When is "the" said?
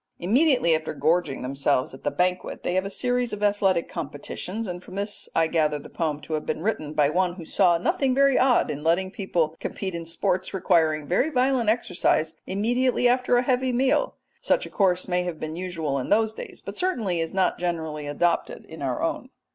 2.03-2.09, 5.77-5.91